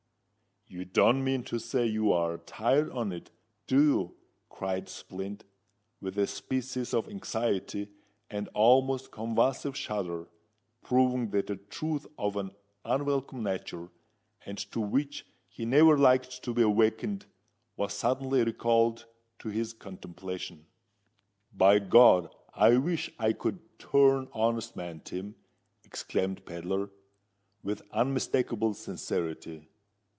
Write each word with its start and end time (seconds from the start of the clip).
"You 0.73 0.85
don't 0.85 1.21
mean 1.25 1.43
to 1.45 1.59
say 1.59 1.85
you're 1.85 2.35
a 2.35 2.37
tired 2.37 2.89
on 2.91 3.11
it—do 3.11 3.75
you?" 3.83 4.15
cried 4.47 4.87
Splint, 4.87 5.43
with 5.99 6.17
a 6.17 6.25
species 6.25 6.93
of 6.93 7.09
anxiety 7.09 7.89
and 8.29 8.47
almost 8.53 9.11
convulsive 9.11 9.75
shudder, 9.75 10.29
proving 10.81 11.31
that 11.31 11.49
a 11.49 11.57
truth 11.57 12.07
of 12.17 12.37
an 12.37 12.51
unwelcome 12.85 13.43
nature, 13.43 13.89
and 14.45 14.57
to 14.71 14.79
which 14.79 15.25
he 15.49 15.65
never 15.65 15.97
liked 15.97 16.41
to 16.43 16.53
be 16.53 16.61
awakened, 16.61 17.25
was 17.75 17.93
suddenly 17.93 18.41
recalled 18.45 19.05
to 19.39 19.49
his 19.49 19.73
contemplation. 19.73 20.65
"By 21.51 21.79
God! 21.79 22.33
I 22.53 22.77
wish 22.77 23.11
I 23.19 23.33
could 23.33 23.59
turn 23.77 24.29
honest 24.31 24.77
man, 24.77 25.01
Tim!" 25.01 25.35
exclaimed 25.83 26.45
Pedler, 26.45 26.89
with 27.61 27.81
unmistakeable 27.91 28.73
sincerity. 28.73 29.67